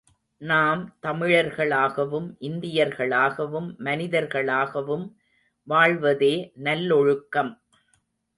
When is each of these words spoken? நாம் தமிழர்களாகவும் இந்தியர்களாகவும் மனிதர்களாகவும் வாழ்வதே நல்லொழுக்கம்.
நாம் 0.41 0.79
தமிழர்களாகவும் 1.01 2.29
இந்தியர்களாகவும் 2.39 3.67
மனிதர்களாகவும் 3.79 5.05
வாழ்வதே 5.67 6.33
நல்லொழுக்கம். 6.63 7.53